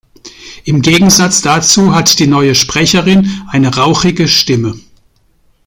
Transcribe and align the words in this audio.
Im 0.63 0.81
Gegensatz 0.81 1.43
dazu 1.43 1.93
hat 1.93 2.17
die 2.17 2.25
neue 2.25 2.55
Sprecherin 2.55 3.43
eine 3.49 3.75
rauchige 3.75 4.27
Stimme. 4.27 4.73